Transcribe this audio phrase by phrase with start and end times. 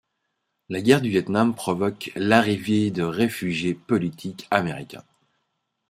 [0.69, 5.05] La guerre du Viêt Nam provoqua l'arrivée de réfugiés politiques américains.